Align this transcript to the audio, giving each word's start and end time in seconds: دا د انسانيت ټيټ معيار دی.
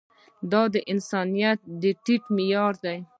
دا 0.51 0.61
د 0.73 0.75
انسانيت 0.93 1.59
ټيټ 2.05 2.23
معيار 2.35 2.73
دی. 2.83 2.97